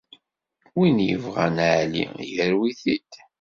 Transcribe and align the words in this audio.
Win 0.77 0.97
yebɣan 1.09 1.57
Ɛli 1.75 2.03
yarew-it-id. 2.35 3.11